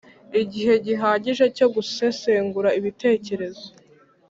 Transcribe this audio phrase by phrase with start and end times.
[0.41, 3.65] igihe gihagije cyo gusesengura ibitekerezo